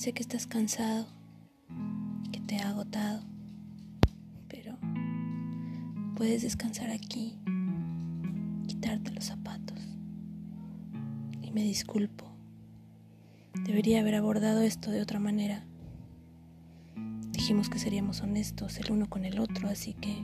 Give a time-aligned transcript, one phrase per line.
[0.00, 1.06] Sé que estás cansado,
[2.32, 3.20] que te ha agotado,
[4.48, 4.78] pero
[6.16, 7.38] puedes descansar aquí,
[8.66, 9.78] quitarte los zapatos.
[11.42, 12.24] Y me disculpo.
[13.66, 15.66] Debería haber abordado esto de otra manera.
[17.32, 20.16] Dijimos que seríamos honestos el uno con el otro, así que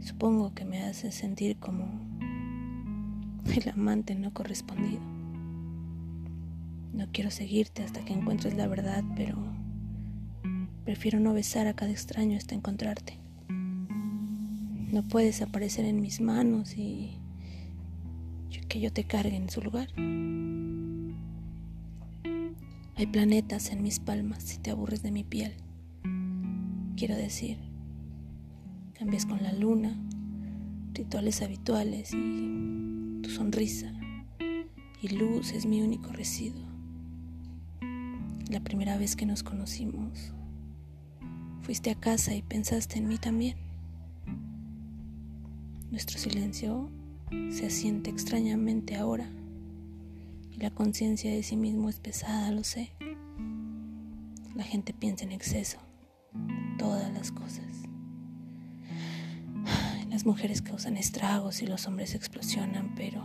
[0.00, 1.86] supongo que me hace sentir como
[3.46, 5.17] el amante no correspondido.
[6.92, 9.36] No quiero seguirte hasta que encuentres la verdad, pero
[10.84, 13.18] prefiero no besar a cada extraño hasta encontrarte.
[13.48, 17.18] No puedes aparecer en mis manos y
[18.68, 19.88] que yo te cargue en su lugar.
[22.96, 25.54] Hay planetas en mis palmas si te aburres de mi piel.
[26.96, 27.58] Quiero decir,
[28.92, 29.96] cambias con la luna,
[30.92, 33.92] rituales habituales y tu sonrisa
[35.00, 36.66] y luz es mi único residuo.
[38.48, 40.32] La primera vez que nos conocimos,
[41.60, 43.58] fuiste a casa y pensaste en mí también.
[45.90, 46.90] Nuestro silencio
[47.50, 49.28] se asiente extrañamente ahora
[50.50, 52.90] y la conciencia de sí mismo es pesada, lo sé.
[54.54, 55.76] La gente piensa en exceso,
[56.78, 57.66] todas las cosas.
[60.08, 63.22] Las mujeres causan estragos y los hombres explosionan, pero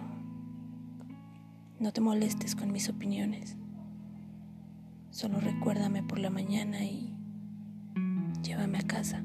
[1.79, 3.55] no te molestes con mis opiniones.
[5.13, 7.15] Solo recuérdame por la mañana y
[8.41, 9.23] llévame a casa.